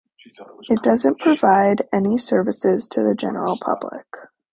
It 0.67 0.81
doesn't 0.81 1.19
provide 1.19 1.87
any 1.93 2.17
services 2.17 2.87
to 2.87 3.03
the 3.03 3.13
general 3.13 3.59
public. 3.63 4.05